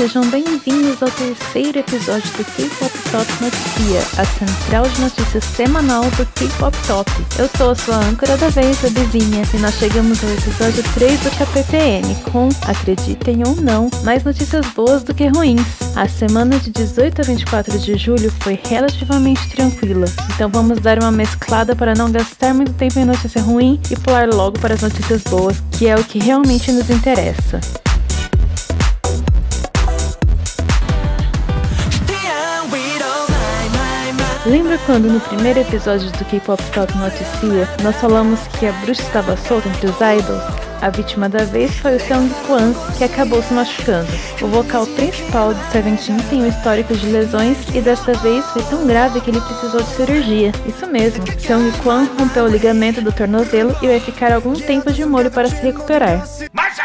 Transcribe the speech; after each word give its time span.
sejam 0.00 0.24
bem-vindos 0.30 1.02
ao 1.02 1.10
terceiro 1.10 1.78
episódio 1.78 2.26
do 2.32 2.42
K-Pop 2.42 2.98
Top 3.10 3.26
Noticia, 3.38 4.00
a 4.16 4.24
central 4.24 4.88
de 4.88 4.98
notícias 4.98 5.44
semanal 5.44 6.04
do 6.12 6.24
K-Pop 6.24 6.74
Top. 6.86 7.10
Eu 7.38 7.46
sou 7.58 7.72
a 7.72 7.74
sua 7.74 7.96
âncora 7.96 8.34
da 8.38 8.48
vez, 8.48 8.82
a 8.82 8.88
Bizinha, 8.88 9.42
e 9.52 9.58
nós 9.58 9.74
chegamos 9.74 10.24
ao 10.24 10.30
episódio 10.30 10.82
3 10.94 11.20
do 11.20 11.30
KPTN 11.32 12.14
com, 12.32 12.48
acreditem 12.66 13.42
ou 13.46 13.54
não, 13.56 13.90
mais 14.02 14.24
notícias 14.24 14.64
boas 14.68 15.02
do 15.02 15.12
que 15.12 15.26
ruins. 15.26 15.60
A 15.94 16.08
semana 16.08 16.58
de 16.58 16.70
18 16.70 17.20
a 17.20 17.24
24 17.24 17.78
de 17.78 17.98
julho 17.98 18.32
foi 18.40 18.58
relativamente 18.70 19.50
tranquila, 19.50 20.06
então 20.34 20.48
vamos 20.48 20.80
dar 20.80 20.98
uma 20.98 21.12
mesclada 21.12 21.76
para 21.76 21.94
não 21.94 22.10
gastar 22.10 22.54
muito 22.54 22.72
tempo 22.72 22.98
em 22.98 23.04
notícia 23.04 23.42
ruim 23.42 23.78
e 23.90 23.96
pular 23.96 24.26
logo 24.32 24.58
para 24.60 24.72
as 24.72 24.80
notícias 24.80 25.22
boas, 25.24 25.62
que 25.72 25.88
é 25.88 25.94
o 25.94 26.04
que 26.04 26.18
realmente 26.18 26.72
nos 26.72 26.88
interessa. 26.88 27.60
Lembra 34.46 34.78
quando 34.86 35.04
no 35.04 35.20
primeiro 35.20 35.60
episódio 35.60 36.10
do 36.12 36.24
K-Pop 36.24 36.62
Talk 36.72 36.96
Noticia 36.96 37.68
nós 37.82 37.94
falamos 37.96 38.40
que 38.58 38.66
a 38.66 38.72
bruxa 38.72 39.02
estava 39.02 39.36
solta 39.36 39.68
entre 39.68 39.86
os 39.86 39.96
idols? 39.96 40.42
A 40.80 40.88
vítima 40.88 41.28
da 41.28 41.44
vez 41.44 41.76
foi 41.76 41.96
o 41.96 42.00
Seung 42.00 42.30
Kwan, 42.46 42.72
que 42.96 43.04
acabou 43.04 43.42
se 43.42 43.52
machucando. 43.52 44.10
O 44.40 44.46
vocal 44.46 44.86
principal 44.86 45.52
de 45.52 45.62
Seventeen 45.70 46.16
tem 46.30 46.42
um 46.42 46.48
histórico 46.48 46.94
de 46.94 47.06
lesões 47.06 47.58
e 47.74 47.82
desta 47.82 48.14
vez 48.14 48.42
foi 48.46 48.62
tão 48.62 48.86
grave 48.86 49.20
que 49.20 49.28
ele 49.28 49.42
precisou 49.42 49.82
de 49.82 49.90
cirurgia. 49.90 50.52
Isso 50.66 50.86
mesmo, 50.86 51.22
Seung 51.38 51.70
Kwan 51.82 52.08
rompeu 52.18 52.44
o 52.44 52.48
ligamento 52.48 53.02
do 53.02 53.12
tornozelo 53.12 53.76
e 53.82 53.88
vai 53.88 54.00
ficar 54.00 54.32
algum 54.32 54.54
tempo 54.54 54.90
de 54.90 55.04
molho 55.04 55.30
para 55.30 55.50
se 55.50 55.60
recuperar. 55.60 56.26
Mas 56.54 56.79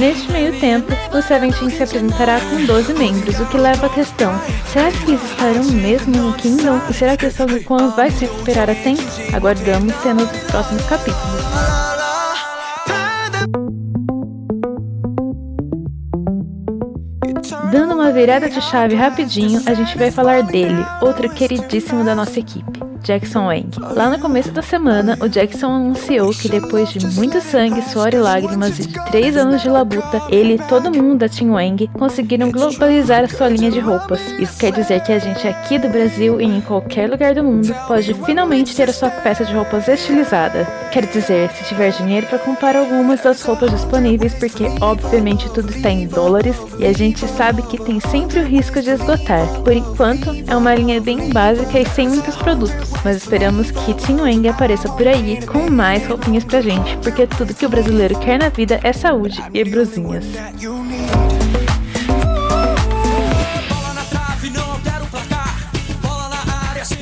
Neste 0.00 0.32
meio 0.32 0.58
tempo, 0.58 0.90
o 1.12 1.20
Seventeen 1.20 1.68
se 1.68 1.82
apresentará 1.82 2.40
com 2.40 2.64
12 2.64 2.94
membros, 2.94 3.38
o 3.38 3.44
que 3.44 3.58
leva 3.58 3.84
à 3.84 3.90
questão: 3.90 4.32
será 4.72 4.90
que 4.90 5.10
eles 5.10 5.22
estarão 5.22 5.62
mesmo 5.62 6.16
no 6.16 6.32
Kingdom? 6.32 6.80
E 6.88 6.94
será 6.94 7.18
que 7.18 7.26
o 7.26 7.30
Seung 7.30 7.62
Kwan 7.64 7.90
vai 7.90 8.10
se 8.10 8.24
recuperar 8.24 8.70
a 8.70 8.74
tempo? 8.74 9.02
Aguardamos 9.34 9.94
cenas 9.96 10.26
dos 10.30 10.42
próximos 10.44 10.82
capítulos. 10.86 11.44
Dando 17.70 17.92
uma 17.92 18.10
virada 18.10 18.48
de 18.48 18.62
chave 18.62 18.94
rapidinho, 18.94 19.62
a 19.66 19.74
gente 19.74 19.98
vai 19.98 20.10
falar 20.10 20.44
dele, 20.44 20.82
outro 21.02 21.28
queridíssimo 21.28 22.04
da 22.04 22.14
nossa 22.14 22.40
equipe. 22.40 22.89
Jackson 23.02 23.46
Wang. 23.46 23.70
Lá 23.94 24.10
no 24.10 24.18
começo 24.18 24.50
da 24.52 24.62
semana, 24.62 25.16
o 25.20 25.28
Jackson 25.28 25.72
anunciou 25.72 26.30
que 26.30 26.48
depois 26.48 26.90
de 26.90 27.04
muito 27.14 27.40
sangue, 27.40 27.82
suor 27.82 28.12
e 28.14 28.18
lágrimas 28.18 28.78
e 28.78 28.86
de 28.86 29.04
3 29.06 29.36
anos 29.36 29.62
de 29.62 29.68
labuta, 29.68 30.22
ele 30.28 30.54
e 30.54 30.58
todo 30.58 30.90
mundo 30.90 31.20
da 31.20 31.28
Team 31.28 31.52
Wang 31.52 31.88
conseguiram 31.88 32.50
globalizar 32.50 33.24
a 33.24 33.28
sua 33.28 33.48
linha 33.48 33.70
de 33.70 33.80
roupas. 33.80 34.20
Isso 34.38 34.58
quer 34.58 34.72
dizer 34.72 35.02
que 35.02 35.12
a 35.12 35.18
gente 35.18 35.46
aqui 35.46 35.78
do 35.78 35.88
Brasil 35.88 36.40
e 36.40 36.44
em 36.44 36.60
qualquer 36.60 37.10
lugar 37.10 37.34
do 37.34 37.42
mundo 37.42 37.74
pode 37.86 38.12
finalmente 38.24 38.74
ter 38.74 38.88
a 38.88 38.92
sua 38.92 39.10
peça 39.10 39.44
de 39.44 39.54
roupas 39.54 39.88
estilizada. 39.88 40.66
Quer 40.92 41.06
dizer, 41.06 41.50
se 41.50 41.64
tiver 41.64 41.90
dinheiro 41.92 42.26
para 42.26 42.38
comprar 42.38 42.76
algumas 42.76 43.20
das 43.22 43.42
roupas 43.42 43.70
disponíveis, 43.70 44.34
porque 44.34 44.64
obviamente 44.80 45.48
tudo 45.50 45.70
está 45.70 45.90
em 45.90 46.06
dólares 46.06 46.56
e 46.78 46.86
a 46.86 46.92
gente 46.92 47.26
sabe 47.28 47.62
que 47.62 47.78
tem 47.78 48.00
sempre 48.00 48.40
o 48.40 48.44
risco 48.44 48.80
de 48.80 48.90
esgotar. 48.90 49.46
Por 49.62 49.72
enquanto, 49.72 50.30
é 50.46 50.56
uma 50.56 50.74
linha 50.74 51.00
bem 51.00 51.30
básica 51.30 51.78
e 51.78 51.86
sem 51.86 52.08
muitos 52.08 52.36
produtos 52.36 52.89
mas 53.04 53.16
esperamos 53.16 53.70
que 53.70 53.94
Tim 53.94 54.16
Wang 54.20 54.48
apareça 54.48 54.88
por 54.88 55.06
aí 55.06 55.44
com 55.46 55.70
mais 55.70 56.06
roupinhas 56.06 56.44
pra 56.44 56.60
gente, 56.60 56.96
porque 56.98 57.26
tudo 57.26 57.54
que 57.54 57.66
o 57.66 57.68
brasileiro 57.68 58.18
quer 58.20 58.38
na 58.38 58.48
vida 58.48 58.80
é 58.82 58.92
saúde 58.92 59.42
e 59.52 59.64
brusinhas. 59.64 60.24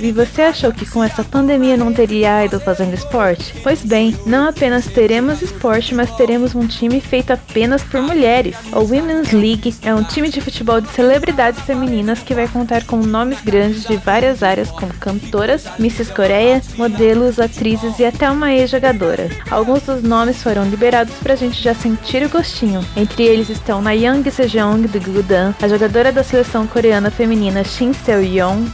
E 0.01 0.13
você 0.13 0.43
achou 0.43 0.73
que 0.73 0.87
com 0.87 1.03
essa 1.03 1.25
pandemia 1.25 1.77
não 1.77 1.93
teria 1.93 2.45
idol 2.45 2.61
fazendo 2.61 2.95
esporte? 2.95 3.55
Pois 3.63 3.83
bem, 3.83 4.17
não 4.25 4.49
apenas 4.49 4.87
teremos 4.87 5.43
esporte, 5.43 5.95
mas 5.95 6.11
teremos 6.13 6.55
um 6.55 6.67
time 6.67 7.01
feito 7.01 7.33
apenas 7.33 7.83
por 7.83 8.01
mulheres. 8.01 8.57
O 8.73 8.81
Women's 8.81 9.33
League 9.33 9.75
é 9.83 9.95
um 9.95 10.05
time 10.05 10.29
de 10.29 10.41
futebol 10.41 10.81
de 10.81 10.89
celebridades 10.91 11.61
femininas 11.63 12.21
que 12.21 12.35
vai 12.35 12.47
contar 12.47 12.85
com 12.85 12.99
nomes 12.99 13.41
grandes 13.41 13.85
de 13.85 13.97
várias 13.97 14.43
áreas, 14.43 14.71
como 14.71 14.93
cantoras, 14.95 15.67
Mrs. 15.79 16.13
Coreia, 16.13 16.63
modelos, 16.77 17.41
atrizes 17.41 17.99
e 17.99 18.05
até 18.05 18.31
uma 18.31 18.53
ex-jogadora. 18.53 19.29
Alguns 19.51 19.83
dos 19.83 20.03
nomes 20.03 20.43
foram 20.43 20.65
liberados 20.65 21.15
pra 21.15 21.35
gente 21.35 21.61
já 21.61 21.75
sentir 21.75 22.25
o 22.25 22.29
gostinho. 22.29 22.85
Entre 22.97 23.25
eles 23.25 23.49
estão 23.49 23.83
Nayoung 23.83 24.31
Sejong 24.31 24.87
do 24.87 25.01
Gudan, 25.01 25.55
a 25.61 25.69
jogadora 25.69 26.13
da 26.13 26.23
seleção 26.23 26.67
coreana 26.67 27.11
feminina 27.11 27.65
Shin 27.65 27.93
Seo-yeon, 27.93 28.67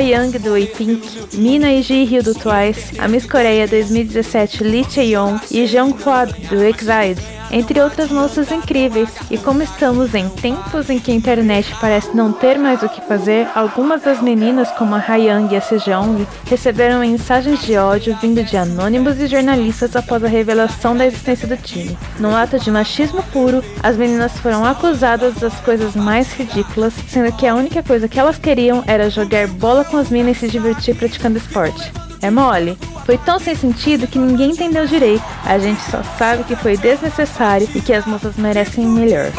Young 0.00 0.32
do 0.38 0.54
A-Pink, 0.54 1.36
Mina 1.36 1.70
e 1.72 1.82
Ji-hyo 1.82 2.22
do 2.22 2.34
Twice, 2.34 2.98
a 2.98 3.06
Miss 3.08 3.26
Coreia 3.26 3.66
2017 3.66 4.64
Lee 4.64 4.84
Chae-young 4.84 5.40
e 5.50 5.66
Jeongkwa 5.66 6.26
do 6.26 6.62
EXILE 6.62 7.43
entre 7.54 7.80
outras 7.80 8.10
moças 8.10 8.50
incríveis. 8.50 9.08
E 9.30 9.38
como 9.38 9.62
estamos 9.62 10.12
em 10.12 10.28
tempos 10.28 10.90
em 10.90 10.98
que 10.98 11.12
a 11.12 11.14
internet 11.14 11.72
parece 11.80 12.14
não 12.14 12.32
ter 12.32 12.58
mais 12.58 12.82
o 12.82 12.88
que 12.88 13.00
fazer, 13.02 13.46
algumas 13.54 14.02
das 14.02 14.20
meninas, 14.20 14.70
como 14.72 14.96
a 14.96 14.98
Hayang 14.98 15.54
e 15.54 15.56
a 15.56 15.60
Sejong, 15.60 16.26
receberam 16.46 17.00
mensagens 17.00 17.62
de 17.62 17.76
ódio 17.76 18.18
vindo 18.20 18.42
de 18.42 18.56
anônimos 18.56 19.20
e 19.20 19.28
jornalistas 19.28 19.94
após 19.94 20.24
a 20.24 20.28
revelação 20.28 20.96
da 20.96 21.06
existência 21.06 21.46
do 21.46 21.56
time. 21.56 21.96
Num 22.18 22.34
ato 22.34 22.58
de 22.58 22.70
machismo 22.72 23.22
puro, 23.32 23.62
as 23.82 23.96
meninas 23.96 24.32
foram 24.32 24.64
acusadas 24.64 25.34
das 25.34 25.54
coisas 25.60 25.94
mais 25.94 26.32
ridículas, 26.32 26.92
sendo 27.08 27.32
que 27.36 27.46
a 27.46 27.54
única 27.54 27.84
coisa 27.84 28.08
que 28.08 28.18
elas 28.18 28.36
queriam 28.36 28.82
era 28.84 29.08
jogar 29.08 29.46
bola 29.46 29.84
com 29.84 29.96
as 29.96 30.10
minas 30.10 30.38
e 30.38 30.40
se 30.40 30.48
divertir 30.48 30.96
praticando 30.96 31.38
esporte. 31.38 31.92
É 32.20 32.30
mole? 32.30 32.76
Foi 33.04 33.18
tão 33.18 33.38
sem 33.38 33.54
sentido 33.54 34.06
que 34.06 34.18
ninguém 34.18 34.50
entendeu 34.50 34.86
direito. 34.86 35.22
A 35.44 35.58
gente 35.58 35.80
só 35.90 36.02
sabe 36.18 36.44
que 36.44 36.56
foi 36.56 36.76
desnecessário 36.76 37.68
e 37.74 37.80
que 37.80 37.92
as 37.92 38.06
moças 38.06 38.36
merecem 38.36 38.86
melhor. 38.86 39.30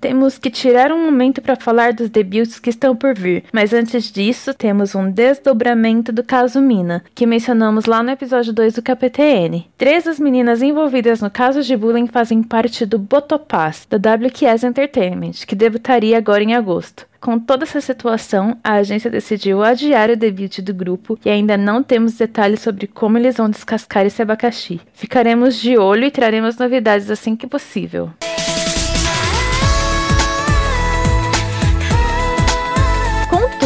Temos 0.00 0.38
que 0.38 0.48
tirar 0.48 0.92
um 0.92 1.04
momento 1.04 1.42
para 1.42 1.56
falar 1.56 1.92
dos 1.92 2.08
debuts 2.08 2.60
que 2.60 2.70
estão 2.70 2.94
por 2.94 3.14
vir, 3.14 3.44
mas 3.52 3.72
antes 3.72 4.12
disso, 4.12 4.54
temos 4.54 4.94
um 4.94 5.10
desdobramento 5.10 6.12
do 6.12 6.22
caso 6.22 6.60
Mina, 6.60 7.02
que 7.14 7.26
mencionamos 7.26 7.84
lá 7.86 8.00
no 8.00 8.10
episódio 8.10 8.52
2 8.52 8.74
do 8.74 8.82
KPTN. 8.82 9.66
Três 9.76 10.04
das 10.04 10.20
meninas 10.20 10.62
envolvidas 10.62 11.20
no 11.20 11.30
caso 11.30 11.62
de 11.62 11.76
bullying 11.76 12.06
fazem 12.06 12.44
parte 12.44 12.86
do 12.86 12.98
Botopaz, 12.98 13.88
da 13.90 13.96
WQS 13.96 14.62
Entertainment, 14.64 15.44
que 15.46 15.56
debutaria 15.56 16.16
agora 16.16 16.44
em 16.44 16.54
agosto. 16.54 17.04
Com 17.20 17.36
toda 17.36 17.64
essa 17.64 17.80
situação, 17.80 18.56
a 18.62 18.74
agência 18.74 19.10
decidiu 19.10 19.64
adiar 19.64 20.08
o 20.10 20.16
debut 20.16 20.60
do 20.60 20.72
grupo 20.72 21.18
e 21.24 21.28
ainda 21.28 21.56
não 21.56 21.82
temos 21.82 22.14
detalhes 22.14 22.60
sobre 22.60 22.86
como 22.86 23.18
eles 23.18 23.36
vão 23.36 23.50
descascar 23.50 24.06
esse 24.06 24.22
abacaxi. 24.22 24.80
Ficaremos 24.92 25.56
de 25.56 25.76
olho 25.76 26.04
e 26.04 26.10
traremos 26.12 26.56
novidades 26.56 27.10
assim 27.10 27.34
que 27.34 27.48
possível. 27.48 28.10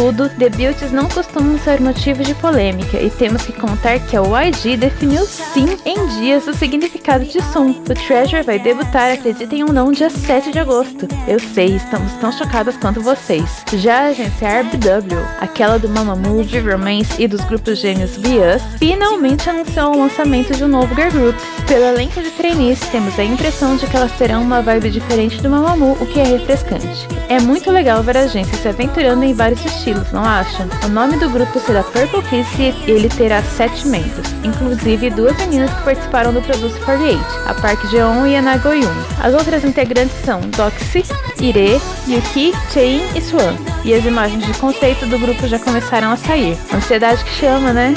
Contudo, 0.03 0.29
debuts 0.31 0.91
não 0.91 1.09
costumam 1.09 1.57
ser 1.61 1.81
motivo 1.81 2.25
de 2.25 2.35
polêmica 2.35 3.01
e 3.01 3.09
temos 3.09 3.43
que 3.43 3.53
contar 3.53 4.01
que 4.01 4.17
a 4.17 4.21
YG 4.21 4.77
definiu 4.77 5.25
sim 5.25 5.79
em 5.87 6.07
dias 6.19 6.45
o 6.49 6.53
significado 6.53 7.25
de 7.25 7.41
Sun. 7.41 7.71
O 7.71 7.95
Treasure 7.95 8.43
vai 8.43 8.59
debutar, 8.59 9.13
acreditem 9.13 9.63
ou 9.63 9.73
não, 9.73 9.93
dia 9.93 10.11
7 10.11 10.51
de 10.51 10.59
agosto. 10.59 11.07
Eu 11.29 11.39
sei, 11.39 11.77
estamos 11.77 12.13
tão 12.15 12.33
chocadas 12.33 12.77
quanto 12.77 13.01
vocês. 13.01 13.65
Já 13.75 14.01
a 14.01 14.07
agência 14.07 14.63
RBW, 14.63 15.25
aquela 15.41 15.79
do 15.79 15.89
Mamamoo, 15.89 16.43
de 16.43 16.59
Romance 16.59 17.23
e 17.23 17.29
dos 17.29 17.41
grupos 17.43 17.79
gêmeos 17.79 18.17
Us, 18.17 18.79
finalmente 18.81 19.49
anunciou 19.49 19.95
o 19.95 19.99
lançamento 20.01 20.53
de 20.53 20.65
um 20.65 20.69
novo 20.69 20.93
girl 20.97 21.13
group. 21.13 21.37
Pelo 21.69 21.85
elenco 21.85 22.21
de 22.21 22.31
trainees, 22.31 22.81
temos 22.91 23.17
a 23.21 23.25
impressão 23.25 23.77
de 23.77 23.87
que 23.87 23.97
elas 23.97 24.11
terão 24.19 24.43
uma 24.43 24.63
vibe 24.63 24.91
diferente 24.91 25.41
do 25.41 25.49
Mamamoo, 25.49 25.97
o 26.01 26.07
que 26.07 26.19
é 26.19 26.25
refrescante. 26.25 27.07
É 27.29 27.39
muito 27.39 27.71
legal 27.71 28.03
ver 28.03 28.17
a 28.17 28.23
agência 28.23 28.59
se 28.59 28.67
aventurando 28.67 29.25
em 29.25 29.33
vários 29.33 29.65
estilos 29.65 29.92
estilos, 29.93 30.13
não 30.13 30.25
acham? 30.25 30.67
O 30.85 30.89
nome 30.89 31.17
do 31.17 31.29
grupo 31.29 31.61
será 31.61 31.83
Purple 31.83 32.23
Kiss 32.23 32.63
e 32.87 32.91
ele 32.91 33.09
terá 33.09 33.43
sete 33.43 33.87
membros, 33.87 34.33
inclusive 34.43 35.11
duas 35.11 35.37
meninas 35.37 35.73
que 35.73 35.83
participaram 35.83 36.33
do 36.33 36.43
Produce 36.43 36.79
48, 36.81 37.21
a 37.47 37.55
Park 37.55 37.85
Jeon 37.91 38.27
e 38.27 38.37
a 38.37 38.43
Nagoyun. 38.43 38.91
As 39.23 39.35
outras 39.35 39.65
integrantes 39.65 40.17
são 40.25 40.41
Doxy, 40.41 41.05
Ire, 41.41 41.81
Yuki, 42.09 42.53
Chein 42.73 43.03
e 43.15 43.21
Swan. 43.21 43.55
E 43.85 43.95
as 43.95 44.05
imagens 44.05 44.45
de 44.47 44.55
conceito 44.55 45.07
do 45.07 45.19
grupo 45.19 45.47
já 45.47 45.59
começaram 45.59 46.11
a 46.13 46.17
sair. 46.17 46.57
Ansiedade 46.73 47.23
que 47.25 47.31
chama, 47.31 47.73
né? 47.73 47.95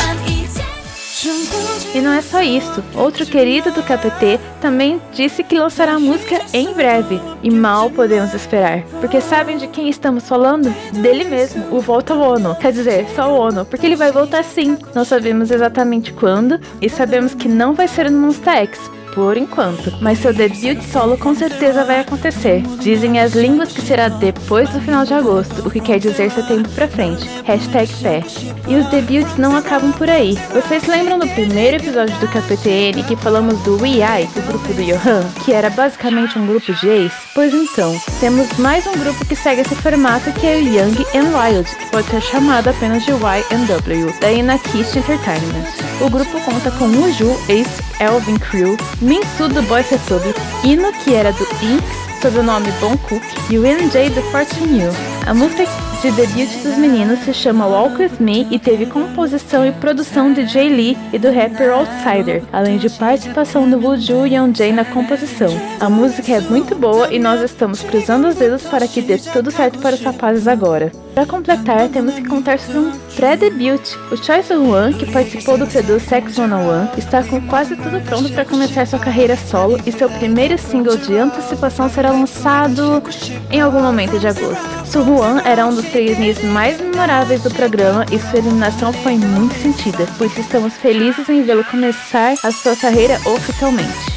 E 1.93 2.01
não 2.01 2.11
é 2.11 2.21
só 2.21 2.41
isso. 2.41 2.83
Outro 2.93 3.25
querido 3.25 3.71
do 3.71 3.81
KPT 3.81 4.39
também 4.61 5.01
disse 5.13 5.43
que 5.43 5.57
lançará 5.57 5.97
música 5.97 6.41
em 6.53 6.73
breve. 6.73 7.19
E 7.41 7.49
mal 7.49 7.89
podemos 7.89 8.33
esperar. 8.33 8.83
Porque 8.99 9.19
sabem 9.21 9.57
de 9.57 9.67
quem 9.67 9.89
estamos 9.89 10.27
falando? 10.27 10.73
Dele 10.91 11.23
mesmo, 11.23 11.65
o 11.75 11.79
Volta 11.79 12.13
Ono. 12.13 12.55
Quer 12.55 12.71
dizer, 12.71 13.07
só 13.15 13.31
o 13.31 13.39
Ono, 13.39 13.65
porque 13.65 13.85
ele 13.85 13.95
vai 13.95 14.11
voltar 14.11 14.43
sim. 14.43 14.77
Não 14.93 15.05
sabemos 15.05 15.51
exatamente 15.51 16.13
quando 16.13 16.59
e 16.81 16.89
sabemos 16.89 17.33
que 17.33 17.47
não 17.47 17.73
vai 17.73 17.87
ser 17.87 18.11
no 18.11 18.19
Monsta 18.19 18.51
X, 18.57 18.79
por 19.15 19.37
enquanto, 19.37 19.93
mas 20.01 20.19
seu 20.19 20.33
debut 20.33 20.81
solo 20.91 21.17
com 21.17 21.33
certeza 21.33 21.85
vai 21.85 22.01
acontecer. 22.01 22.61
Dizem 22.81 23.17
as 23.19 23.33
línguas 23.33 23.71
que 23.71 23.81
será 23.81 24.09
depois 24.09 24.69
do 24.69 24.81
final 24.81 25.05
de 25.05 25.13
agosto, 25.13 25.65
o 25.65 25.71
que 25.71 25.79
quer 25.79 25.99
dizer 25.99 26.29
setembro 26.29 26.69
pra 26.71 26.87
frente. 26.87 27.27
Hashtag 27.45 27.91
fé. 27.93 28.21
E 28.67 28.75
os 28.75 28.85
debuts 28.89 29.37
não 29.37 29.55
acabam 29.55 29.93
por 29.93 30.09
aí. 30.09 30.37
Vocês 30.53 30.85
lembram 30.85 31.17
do 31.17 31.27
primeiro 31.29 31.77
episódio 31.77 32.15
do 32.19 32.27
KPTN 32.27 33.03
que 33.03 33.15
falamos 33.15 33.57
do 33.61 33.81
WeI, 33.81 34.27
o 34.35 34.41
grupo 34.41 34.73
do 34.73 34.83
Johan, 34.83 35.23
que 35.45 35.53
era 35.53 35.69
basicamente 35.69 36.37
um 36.37 36.45
grupo 36.45 36.73
de 36.73 36.87
ex? 36.87 37.13
Pois 37.33 37.53
então, 37.53 37.97
temos 38.19 38.51
mais 38.57 38.85
um 38.85 38.93
grupo 38.93 39.25
que 39.25 39.35
segue 39.35 39.61
esse 39.61 39.75
formato 39.75 40.31
que 40.33 40.45
é 40.45 40.57
o 40.57 40.59
Young 40.59 41.05
and 41.15 41.37
Wild, 41.37 41.75
que 41.75 41.91
pode 41.91 42.07
ser 42.09 42.21
chamado 42.21 42.69
apenas 42.69 43.05
de 43.05 43.11
YW, 43.11 44.19
da 44.19 44.31
Inakish 44.31 44.97
Entertainment. 44.97 45.94
O 46.01 46.09
grupo 46.09 46.41
conta 46.41 46.69
com 46.71 46.85
Uju, 46.85 47.33
ex-Elvin 47.47 48.37
Crew, 48.37 48.75
Minsu 49.01 49.47
do 49.47 49.61
Boys 49.63 49.89
Republic, 49.89 50.37
Ino, 50.63 50.91
que 50.91 51.13
era 51.13 51.31
do 51.31 51.43
Inks, 51.63 52.21
sob 52.21 52.37
o 52.37 52.43
nome 52.43 52.69
Bon 52.81 52.97
Cook, 52.97 53.23
e 53.49 53.57
o 53.57 53.61
NJ 53.61 54.09
do 54.09 54.21
Fortune 54.23 54.81
You. 54.81 54.89
A 55.25 55.33
música 55.33 55.65
de 56.01 56.11
debut 56.11 56.49
dos 56.63 56.77
meninos 56.77 57.19
se 57.19 57.33
chama 57.33 57.65
Walk 57.65 57.95
With 57.95 58.11
Me 58.19 58.45
e 58.51 58.59
teve 58.59 58.85
composição 58.87 59.65
e 59.65 59.71
produção 59.71 60.33
de 60.33 60.45
Jay 60.45 60.67
Lee 60.67 60.97
e 61.13 61.17
do 61.17 61.31
rapper 61.31 61.71
Outsider, 61.71 62.43
além 62.51 62.77
de 62.77 62.89
participação 62.89 63.69
do 63.69 63.79
Wooju 63.79 64.27
e 64.27 64.53
Jay 64.53 64.73
na 64.73 64.83
composição. 64.83 65.49
A 65.79 65.89
música 65.89 66.33
é 66.33 66.41
muito 66.41 66.75
boa 66.75 67.11
e 67.11 67.19
nós 67.19 67.41
estamos 67.41 67.81
cruzando 67.81 68.27
os 68.27 68.35
dedos 68.35 68.63
para 68.63 68.85
que 68.85 69.01
dê 69.01 69.17
tudo 69.17 69.49
certo 69.49 69.79
para 69.79 69.95
os 69.95 70.01
rapazes 70.01 70.45
agora. 70.45 70.91
Para 71.15 71.25
completar, 71.25 71.87
temos 71.87 72.13
que 72.15 72.25
contar 72.25 72.59
sobre 72.59 72.79
um 72.79 72.91
pré-debut. 73.15 73.79
O 74.11 74.17
Choi 74.17 74.43
Soo-wan, 74.43 74.91
que 74.91 75.09
participou 75.09 75.57
do 75.57 75.65
Pedu 75.65 75.97
Sex 75.97 76.35
101, 76.35 76.97
está 76.97 77.23
com 77.23 77.39
quase 77.47 77.73
tudo 77.77 78.01
pronto 78.01 78.29
para 78.33 78.43
começar 78.43 78.85
sua 78.85 78.99
carreira 78.99 79.37
solo 79.37 79.79
e 79.85 79.93
seu 79.93 80.09
primeiro 80.09 80.57
single 80.57 80.97
de 80.97 81.15
antecipação 81.15 81.89
será 81.89 82.11
lançado 82.11 83.01
em 83.49 83.61
algum 83.61 83.81
momento 83.81 84.19
de 84.19 84.27
agosto. 84.27 84.85
Soo-wan 84.85 85.41
era 85.45 85.65
um 85.65 85.73
dos 85.73 85.85
trainees 85.85 86.43
mais 86.43 86.81
memoráveis 86.81 87.41
do 87.41 87.49
programa 87.49 88.05
e 88.11 88.19
sua 88.19 88.39
eliminação 88.39 88.91
foi 88.91 89.15
muito 89.15 89.55
sentida, 89.55 90.05
pois 90.17 90.37
estamos 90.37 90.73
felizes 90.73 91.29
em 91.29 91.43
vê-lo 91.43 91.63
começar 91.63 92.33
a 92.43 92.51
sua 92.51 92.75
carreira 92.75 93.15
oficialmente. 93.25 94.14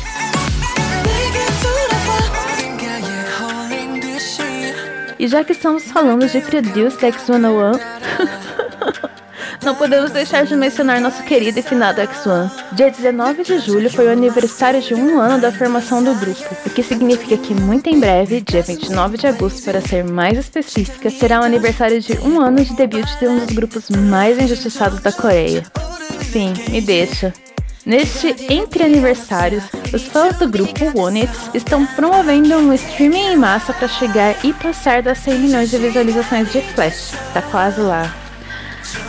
E 5.19 5.27
já 5.27 5.43
que 5.43 5.53
estamos 5.53 5.85
falando 5.85 6.29
de 6.29 6.41
Produce 6.41 6.97
X101, 6.99 7.81
não 9.65 9.75
podemos 9.75 10.13
deixar 10.13 10.47
de 10.47 10.55
mencionar 10.55 11.01
nosso 11.01 11.25
querido 11.25 11.59
e 11.59 11.63
finado 11.63 12.01
X1. 12.01 12.51
Dia 12.73 12.89
19 12.89 13.43
de 13.43 13.59
julho 13.59 13.91
foi 13.91 14.07
o 14.07 14.13
aniversário 14.13 14.81
de 14.81 14.95
um 14.95 15.19
ano 15.19 15.41
da 15.41 15.51
formação 15.51 16.05
do 16.05 16.15
grupo, 16.15 16.45
o 16.65 16.71
que 16.71 16.85
significa 16.85 17.37
que 17.37 17.53
muito 17.53 17.91
em 17.91 17.99
breve, 17.99 18.41
dia 18.41 18.63
29 18.63 19.19
de 19.19 19.27
agosto 19.27 19.65
para 19.65 19.81
ser 19.81 20.05
mais 20.05 20.39
específica, 20.39 21.11
será 21.11 21.41
o 21.41 21.45
aniversário 21.45 22.01
de 22.01 22.13
um 22.21 22.41
ano 22.41 22.65
de 22.65 22.75
debut 22.75 23.09
de 23.19 23.27
um 23.27 23.39
dos 23.41 23.55
grupos 23.55 23.91
mais 23.91 24.39
injustiçados 24.39 25.01
da 25.01 25.11
Coreia. 25.11 25.65
Sim, 26.31 26.53
me 26.71 26.81
deixa. 26.81 27.35
Neste 27.89 28.37
entre 28.53 28.85
aniversários, 28.85 29.65
os 29.95 30.03
fãs 30.03 30.37
do 30.37 30.47
grupo 30.47 31.01
Onix 31.01 31.49
estão 31.55 31.87
promovendo 31.87 32.55
um 32.59 32.75
streaming 32.75 33.33
em 33.33 33.37
massa 33.39 33.73
para 33.73 33.89
chegar 33.89 34.37
e 34.45 34.53
passar 34.53 35.01
das 35.01 35.17
100 35.21 35.39
milhões 35.39 35.71
de 35.71 35.79
visualizações 35.79 36.53
de 36.53 36.61
Flash. 36.61 37.15
Tá 37.33 37.41
quase 37.41 37.81
lá. 37.81 38.15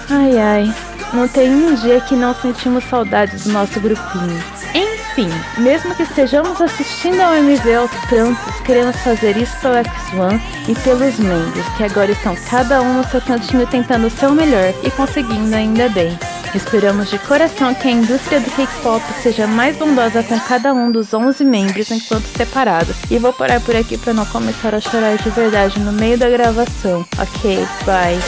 Ai 0.10 0.40
ai, 0.40 0.76
não 1.14 1.28
tem 1.28 1.54
um 1.54 1.76
dia 1.76 2.00
que 2.00 2.16
não 2.16 2.34
sentimos 2.34 2.86
saudades 2.86 3.44
do 3.44 3.52
nosso 3.52 3.82
grupinho. 3.82 4.42
Enfim, 4.74 5.30
mesmo 5.58 5.94
que 5.94 6.04
estejamos 6.04 6.62
assistindo 6.62 7.20
ao 7.20 7.36
MV 7.36 7.76
aos 7.76 7.92
prantos, 8.08 8.62
queremos 8.66 8.96
fazer 9.02 9.36
isso 9.36 9.58
pelo 9.60 9.76
X1 9.76 10.42
e 10.70 10.76
pelos 10.76 11.20
membros, 11.20 11.68
que 11.76 11.84
agora 11.84 12.14
estão 12.14 12.34
cada 12.50 12.82
um 12.82 12.94
no 12.94 13.04
seu 13.10 13.20
cantinho 13.20 13.68
tentando 13.68 14.08
o 14.08 14.10
seu 14.10 14.32
melhor 14.32 14.74
e 14.86 14.90
conseguindo 14.92 15.54
ainda 15.54 15.90
bem. 15.90 16.18
Esperamos 16.56 17.12
de 17.12 17.20
coração 17.20 17.76
que 17.76 17.88
a 17.88 17.92
indústria 17.92 18.40
do 18.40 18.50
K-pop 18.50 19.04
seja 19.22 19.46
mais 19.46 19.78
bondosa 19.78 20.24
com 20.24 20.40
cada 20.40 20.74
um 20.74 20.92
dos 20.92 21.14
11 21.14 21.46
membros 21.46 21.92
enquanto 21.92 22.26
separados. 22.26 22.96
E 23.10 23.20
vou 23.20 23.32
parar 23.32 23.62
por 23.62 23.76
aqui 23.76 23.98
para 23.98 24.14
não 24.14 24.26
começar 24.26 24.74
a 24.74 24.82
chorar 24.82 25.18
de 25.18 25.30
verdade 25.30 25.80
no 25.80 25.92
meio 25.92 26.18
da 26.18 26.28
gravação. 26.30 27.06
Ok, 27.20 27.68
bye. 27.86 28.20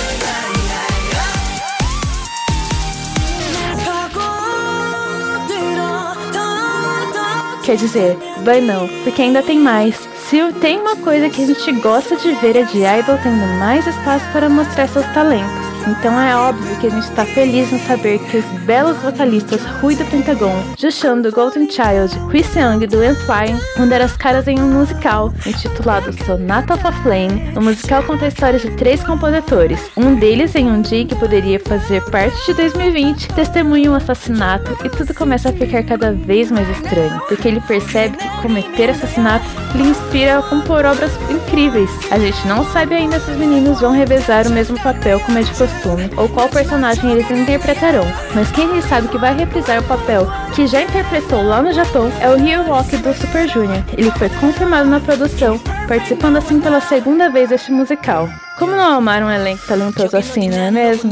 Quer 7.64 7.76
dizer, 7.76 8.18
vai 8.44 8.60
não, 8.62 8.88
porque 9.04 9.22
ainda 9.22 9.42
tem 9.42 9.58
mais. 9.58 9.96
Se 10.30 10.52
tem 10.62 10.80
uma 10.80 10.96
coisa 10.96 11.30
que 11.30 11.44
a 11.44 11.48
gente 11.48 11.72
gosta 11.74 12.16
de 12.16 12.34
ver 12.36 12.56
é 12.56 12.64
de 12.64 12.80
Idol 12.80 13.18
tendo 13.22 13.60
mais 13.60 13.86
espaço 13.88 14.26
para 14.32 14.50
mostrar 14.50 14.88
seus 14.88 15.06
talentos. 15.08 15.71
Então 15.88 16.20
é 16.20 16.36
óbvio 16.36 16.76
que 16.78 16.88
a 16.88 16.90
gente 16.90 17.10
está 17.10 17.26
feliz 17.26 17.72
em 17.72 17.80
saber 17.80 18.20
que 18.20 18.38
os 18.38 18.46
belos 18.66 18.98
vocalistas 18.98 19.62
Rui 19.82 19.96
do 19.96 20.06
Pentagon, 20.06 20.64
Jushan 20.78 21.22
do 21.22 21.32
Golden 21.32 21.70
Child, 21.70 22.18
Chris 22.30 22.56
Young 22.56 22.86
do 22.86 23.04
Entwine 23.04 23.60
dar 23.90 24.02
as 24.02 24.16
caras 24.16 24.48
em 24.48 24.60
um 24.60 24.72
musical 24.72 25.34
intitulado 25.46 26.14
Sonata 26.24 26.76
of 26.76 26.88
a 26.88 26.92
Flame. 27.04 27.52
O 27.58 27.62
musical 27.62 28.04
conta 28.04 28.26
a 28.26 28.28
história 28.28 28.60
de 28.60 28.70
três 28.72 29.04
compositores. 29.04 29.92
Um 29.98 30.16
deles, 30.16 30.56
em 30.56 30.68
um 30.72 30.82
dia 30.82 31.06
que 31.06 31.16
poderia 31.16 31.60
fazer 31.60 32.02
parte 32.10 32.46
de 32.46 32.54
2020, 32.54 33.28
testemunha 33.34 33.92
um 33.92 33.96
assassinato 33.96 34.78
e 34.86 34.90
tudo 34.90 35.14
começa 35.14 35.50
a 35.50 35.54
ficar 35.54 35.84
cada 35.84 36.14
vez 36.14 36.52
mais 36.52 36.70
estranho, 36.70 37.22
porque 37.28 37.48
ele 37.48 37.60
percebe 37.62 38.16
que 38.16 38.42
cometer 38.42 38.92
assassinato 38.92 39.46
lhe 39.76 39.84
inspira 39.84 40.40
a 40.40 40.44
compor 40.44 40.86
obras 40.86 41.12
incríveis. 41.30 41.90
A 42.10 42.20
gente 42.20 42.48
não 42.48 42.64
sabe 42.72 42.96
ainda 42.96 43.20
se 43.20 43.32
os 43.32 43.38
meninos 43.38 43.82
vão 43.82 43.92
revezar 43.92 44.48
o 44.48 44.52
mesmo 44.52 44.80
papel 44.82 45.20
como 45.20 45.38
é 45.38 45.42
de 45.42 45.50
costume 45.50 45.71
ou 46.18 46.30
qual 46.30 46.50
personagem 46.50 47.12
eles 47.12 47.30
interpretarão, 47.30 48.06
mas 48.34 48.52
quem 48.52 48.82
sabe 48.82 49.08
que 49.08 49.18
vai 49.18 49.36
reprisar 49.36 49.80
o 49.80 49.84
papel 49.84 50.28
que 50.54 50.68
já 50.68 50.82
interpretou 50.82 51.42
lá 51.42 51.62
no 51.62 51.74
Japão 51.74 52.12
é 52.20 52.30
o 52.30 52.38
Ryu 52.38 52.64
Walk 52.68 52.96
do 52.98 53.14
Super 53.14 53.48
Junior. 53.48 53.84
Ele 53.98 54.12
foi 54.12 54.30
confirmado 54.30 54.90
na 54.90 55.00
produção, 55.00 55.58
participando 55.88 56.38
assim 56.38 56.60
pela 56.60 56.82
segunda 56.82 57.30
vez 57.30 57.50
deste 57.50 57.72
musical. 57.72 58.30
Como 58.58 58.74
não 58.74 58.98
amar 58.98 59.24
um 59.24 59.32
elenco 59.32 59.66
talentoso 59.66 60.16
assim, 60.16 60.50
não 60.50 60.60
é 60.60 60.72
mesmo? 60.72 61.12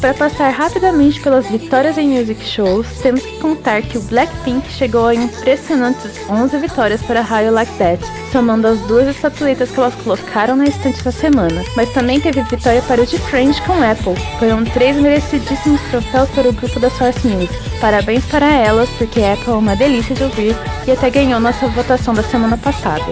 Para 0.00 0.14
passar 0.14 0.50
rapidamente 0.50 1.20
pelas 1.20 1.46
vitórias 1.46 1.96
em 1.98 2.08
music 2.08 2.44
shows, 2.44 2.86
temos 3.02 3.22
que 3.22 3.38
contar 3.38 3.82
que 3.82 3.98
o 3.98 4.00
Blackpink 4.02 4.70
chegou 4.70 5.06
a 5.06 5.14
impressionantes 5.14 6.20
11 6.28 6.58
vitórias 6.58 7.02
para 7.02 7.20
How 7.20 7.50
Like 7.50 7.72
That, 7.78 8.04
somando 8.36 8.68
as 8.68 8.78
duas 8.80 9.08
estatuetas 9.08 9.70
que 9.70 9.80
elas 9.80 9.94
colocaram 9.94 10.56
na 10.56 10.66
estante 10.66 11.00
essa 11.00 11.10
semana. 11.10 11.64
Mas 11.74 11.88
também 11.94 12.20
teve 12.20 12.42
vitória 12.42 12.82
para 12.82 13.00
o 13.00 13.06
de 13.06 13.16
Friends 13.18 13.58
com 13.60 13.72
Apple. 13.72 14.14
Foram 14.38 14.62
três 14.62 14.94
merecidíssimos 14.98 15.80
troféus 15.90 16.28
para 16.30 16.50
o 16.50 16.52
grupo 16.52 16.78
da 16.78 16.90
Source 16.90 17.26
Music. 17.26 17.54
Parabéns 17.80 18.26
para 18.26 18.46
elas, 18.46 18.90
porque 18.98 19.22
Apple 19.22 19.54
é 19.54 19.56
uma 19.56 19.74
delícia 19.74 20.14
de 20.14 20.22
ouvir 20.22 20.54
e 20.86 20.90
até 20.90 21.08
ganhou 21.08 21.40
nossa 21.40 21.66
votação 21.68 22.12
da 22.12 22.22
semana 22.22 22.58
passada. 22.58 23.06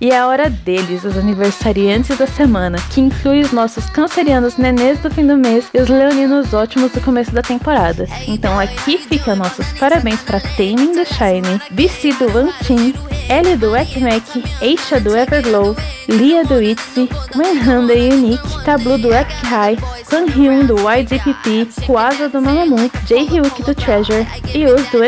E 0.00 0.10
é 0.10 0.18
a 0.18 0.26
hora 0.26 0.50
deles, 0.50 1.04
os 1.04 1.16
aniversariantes 1.16 2.16
da 2.18 2.26
semana, 2.26 2.78
que 2.90 3.00
inclui 3.00 3.40
os 3.40 3.52
nossos 3.52 3.88
cancerianos 3.90 4.56
nenês 4.56 4.98
do 4.98 5.10
fim 5.10 5.26
do 5.26 5.36
mês 5.36 5.66
e 5.72 5.80
os 5.80 5.88
leoninos 5.88 6.52
ótimos 6.52 6.92
do 6.92 7.00
começo 7.00 7.30
da 7.30 7.42
temporada. 7.42 8.06
Então 8.26 8.58
aqui 8.58 8.98
fica 8.98 9.34
nossos 9.34 9.66
parabéns 9.78 10.20
para 10.20 10.40
Taming 10.40 10.92
do 10.92 11.04
Shine, 11.04 11.60
BC 11.70 12.12
do 12.14 12.52
Team, 12.64 12.92
Ellie 13.28 13.56
do 13.56 13.74
Ekmek, 13.74 14.44
Eisha 14.60 15.00
do 15.00 15.16
Everglow, 15.16 15.74
Lia 16.08 16.44
do 16.44 16.60
ITZY, 16.62 17.08
Wenhan 17.36 17.86
da 17.86 17.94
Unique, 17.94 18.64
Tablu 18.64 18.98
do 18.98 19.14
Epic 19.14 19.42
High, 19.44 19.76
Kwan 20.08 20.26
Hyun 20.26 20.66
do 20.66 20.76
YDPP, 20.76 21.68
Huasa 21.88 22.28
do 22.28 22.42
Mamamoo, 22.42 22.90
Jae 23.06 23.24
Hyuk 23.24 23.62
do 23.62 23.74
Treasure, 23.74 24.26
Yus 24.54 24.86
do 24.90 25.02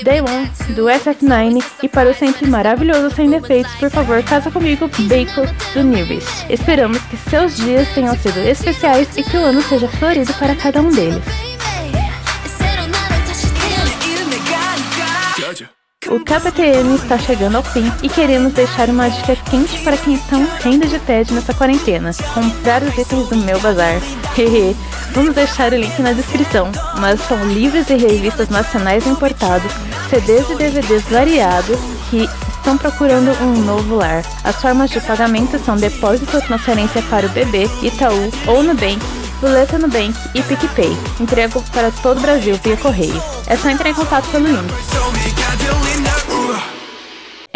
Encuss, 0.00 0.04
Daewon, 0.04 0.48
do 0.74 0.84
SF9 0.84 1.62
e 1.82 1.88
para 1.88 2.10
o 2.10 2.14
sempre 2.14 2.46
maravilhoso 2.48 3.14
Sem 3.14 3.28
Defeitos, 3.28 3.72
por 3.74 3.90
favor, 3.90 4.22
casa 4.22 4.50
comigo, 4.50 4.88
Bacon, 5.00 5.46
do 5.74 5.82
Newbies. 5.82 6.24
Esperamos 6.48 6.98
que 7.04 7.16
seus 7.16 7.56
dias 7.56 7.88
tenham 7.94 8.16
sido 8.16 8.38
especiais 8.40 9.08
e 9.16 9.22
que 9.22 9.36
o 9.36 9.44
ano 9.44 9.62
seja 9.62 9.88
florido 9.88 10.32
para 10.34 10.54
cada 10.56 10.80
um 10.80 10.90
deles. 10.90 11.22
O 16.08 16.18
KPTM 16.24 16.96
está 16.96 17.18
chegando 17.18 17.56
ao 17.56 17.62
fim 17.62 17.84
e 18.02 18.08
queremos 18.08 18.52
deixar 18.52 18.88
uma 18.88 19.08
dica 19.08 19.36
quente 19.48 19.78
para 19.84 19.96
quem 19.96 20.14
está 20.14 20.38
morrendo 20.38 20.88
de 20.88 20.98
tédio 21.00 21.34
nessa 21.34 21.54
quarentena: 21.54 22.10
comprar 22.34 22.82
os 22.82 22.96
itens 22.96 23.28
do 23.28 23.36
meu 23.36 23.60
bazar. 23.60 24.00
Vamos 25.12 25.34
deixar 25.34 25.72
o 25.72 25.76
link 25.76 26.00
na 26.00 26.12
descrição, 26.12 26.70
mas 26.98 27.20
são 27.26 27.44
livros 27.48 27.90
e 27.90 27.96
revistas 27.96 28.48
nacionais 28.48 29.06
importados, 29.06 29.72
CDs 30.08 30.48
e 30.50 30.54
DVDs 30.54 31.02
variados 31.04 31.78
que 32.08 32.28
estão 32.56 32.78
procurando 32.78 33.30
um 33.42 33.64
novo 33.64 33.96
lar. 33.96 34.22
As 34.44 34.60
formas 34.60 34.90
de 34.90 35.00
pagamento 35.00 35.58
são 35.58 35.76
depósito 35.76 36.36
ou 36.36 36.42
transferência 36.42 37.02
para 37.02 37.26
o 37.26 37.30
BB, 37.30 37.68
Itaú 37.82 38.30
ou 38.46 38.62
Nubank, 38.62 39.00
Boleta 39.40 39.78
Nubank 39.78 40.14
e 40.34 40.42
PicPay. 40.42 40.96
Entrego 41.18 41.62
para 41.72 41.90
todo 41.90 42.18
o 42.18 42.22
Brasil 42.22 42.58
via 42.62 42.76
correio. 42.76 43.20
É 43.46 43.56
só 43.56 43.68
entrar 43.68 43.90
em 43.90 43.94
contato 43.94 44.28
pelo 44.30 44.46
link. 44.46 45.39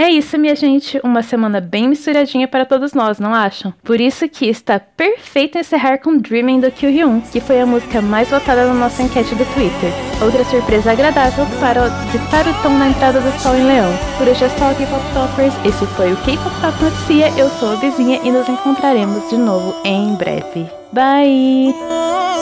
É 0.04 0.10
isso, 0.10 0.36
minha 0.36 0.54
gente. 0.54 1.00
Uma 1.02 1.22
semana 1.22 1.62
bem 1.62 1.88
misturadinha 1.88 2.46
para 2.46 2.66
todos 2.66 2.92
nós, 2.92 3.18
não 3.18 3.32
acham? 3.32 3.72
Por 3.82 3.98
isso 3.98 4.28
que 4.28 4.44
está 4.46 4.78
perfeito 4.78 5.56
encerrar 5.56 5.96
com 5.96 6.18
Dreaming 6.18 6.60
do 6.60 6.70
Kyuhyun, 6.70 7.22
que 7.22 7.40
foi 7.40 7.58
a 7.58 7.64
música 7.64 8.02
mais 8.02 8.28
votada 8.28 8.66
na 8.66 8.74
nossa 8.74 9.02
enquete 9.02 9.34
do 9.34 9.46
Twitter. 9.54 9.90
Outra 10.22 10.44
surpresa 10.44 10.92
agradável 10.92 11.46
para 11.58 11.88
ditar 12.12 12.46
o 12.46 12.62
tom 12.62 12.76
na 12.76 12.88
entrada 12.88 13.18
do 13.18 13.40
Sol 13.40 13.56
em 13.56 13.66
Leão. 13.66 13.90
Por 14.18 14.28
hoje 14.28 14.44
é 14.44 14.48
só 14.50 14.74
K-Pop 14.74 15.02
Toppers. 15.14 15.54
Esse 15.64 15.86
foi 15.96 16.12
o 16.12 16.16
K-Pop 16.18 16.54
Top 16.60 16.84
Notícia. 16.84 17.40
Eu 17.40 17.48
sou 17.48 17.72
a 17.72 17.76
Vizinha 17.76 18.20
e 18.22 18.30
nos 18.30 18.46
encontraremos 18.46 19.30
de 19.30 19.38
novo 19.38 19.74
em 19.86 20.14
breve. 20.16 20.66
Bye! 20.92 22.33